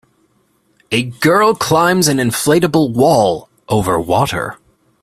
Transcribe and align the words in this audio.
A 0.91 1.03
girl 1.03 1.53
climbs 1.53 2.07
an 2.07 2.17
inflatable 2.17 2.91
wall 2.91 3.49
over 3.69 3.99
water 3.99 4.57